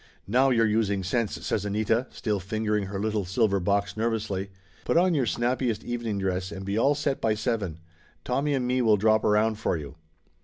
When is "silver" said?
3.23-3.59